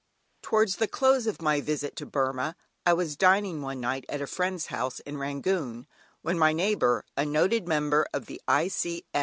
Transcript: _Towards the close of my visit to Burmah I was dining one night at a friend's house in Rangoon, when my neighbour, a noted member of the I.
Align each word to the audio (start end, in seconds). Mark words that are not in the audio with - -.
_Towards 0.41 0.77
the 0.77 0.87
close 0.87 1.27
of 1.27 1.43
my 1.43 1.61
visit 1.61 1.95
to 1.97 2.07
Burmah 2.07 2.55
I 2.87 2.93
was 2.93 3.15
dining 3.15 3.61
one 3.61 3.79
night 3.79 4.03
at 4.09 4.19
a 4.19 4.25
friend's 4.25 4.65
house 4.73 4.99
in 5.01 5.19
Rangoon, 5.19 5.85
when 6.23 6.39
my 6.39 6.53
neighbour, 6.53 7.05
a 7.15 7.23
noted 7.23 7.67
member 7.67 8.07
of 8.11 8.25
the 8.25 8.41
I. 8.47 8.71